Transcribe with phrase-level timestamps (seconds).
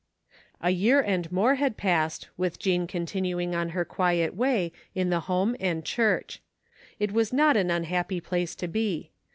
[0.61, 5.19] A year and more had passed with Jean continuing on her quiet way in the
[5.29, 6.41] home and church.
[6.97, 9.11] It was not an unhappy place to be.